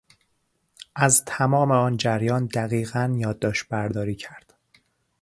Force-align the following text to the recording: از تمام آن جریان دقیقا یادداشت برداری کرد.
از 0.95 1.23
تمام 1.25 1.71
آن 1.71 1.97
جریان 1.97 2.45
دقیقا 2.45 3.15
یادداشت 3.19 3.67
برداری 3.69 4.15
کرد. 4.15 4.53